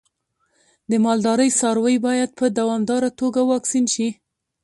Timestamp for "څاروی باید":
1.59-2.29